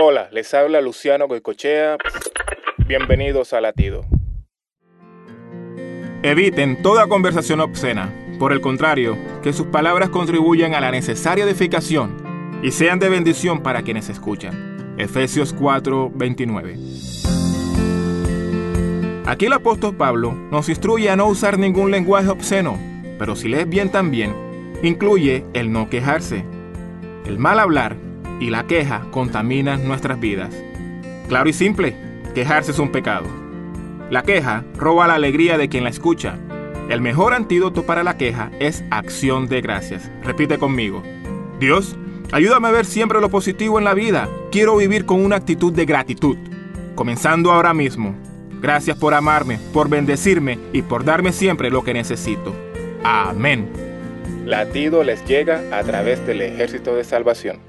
[0.00, 1.98] Hola, les habla Luciano Goicochea.
[2.86, 4.04] Bienvenidos a Latido.
[6.22, 8.14] Eviten toda conversación obscena.
[8.38, 12.16] Por el contrario, que sus palabras contribuyan a la necesaria edificación
[12.62, 14.94] y sean de bendición para quienes escuchan.
[14.98, 16.76] Efesios 4:29.
[19.26, 22.78] Aquí el apóstol Pablo nos instruye a no usar ningún lenguaje obsceno,
[23.18, 24.32] pero si lees bien también,
[24.80, 26.44] incluye el no quejarse.
[27.26, 27.96] El mal hablar
[28.40, 30.54] y la queja contaminan nuestras vidas.
[31.28, 31.96] Claro y simple,
[32.34, 33.26] quejarse es un pecado.
[34.10, 36.38] La queja roba la alegría de quien la escucha.
[36.88, 40.10] El mejor antídoto para la queja es acción de gracias.
[40.24, 41.02] Repite conmigo.
[41.60, 41.96] Dios,
[42.32, 44.28] ayúdame a ver siempre lo positivo en la vida.
[44.50, 46.38] Quiero vivir con una actitud de gratitud.
[46.94, 48.16] Comenzando ahora mismo.
[48.60, 52.54] Gracias por amarme, por bendecirme y por darme siempre lo que necesito.
[53.04, 53.68] Amén.
[54.46, 57.67] Latido les llega a través del ejército de salvación.